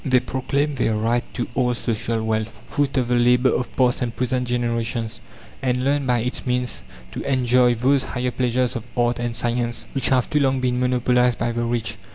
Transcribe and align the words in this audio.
They 0.03 0.19
proclaim 0.19 0.73
their 0.73 0.95
right 0.95 1.23
to 1.35 1.47
all 1.53 1.75
social 1.75 2.23
wealth 2.23 2.59
fruit 2.67 2.97
of 2.97 3.07
the 3.09 3.13
labour 3.17 3.51
of 3.53 3.71
past 3.75 4.01
and 4.01 4.15
present 4.15 4.47
generations 4.47 5.19
and 5.61 5.83
learn 5.83 6.07
by 6.07 6.21
its 6.21 6.43
means 6.43 6.81
to 7.11 7.21
enjoy 7.21 7.75
those 7.75 8.05
higher 8.05 8.31
pleasures 8.31 8.75
of 8.75 8.83
art 8.97 9.19
and 9.19 9.35
science 9.35 9.85
which 9.93 10.09
have 10.09 10.27
too 10.27 10.39
long 10.39 10.59
been 10.59 10.79
monopolized 10.79 11.37
by 11.37 11.51
the 11.51 11.61
rich. 11.63 11.97